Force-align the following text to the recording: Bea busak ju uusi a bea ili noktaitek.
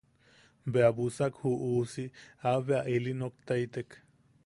Bea 0.77 0.89
busak 0.99 1.33
ju 1.43 1.51
uusi 1.67 2.05
a 2.53 2.57
bea 2.67 2.81
ili 2.97 3.17
noktaitek. 3.23 3.89